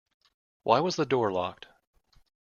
Why 0.63 0.79
was 0.79 0.95
the 0.95 1.05
door 1.05 1.31
locked? 1.31 1.67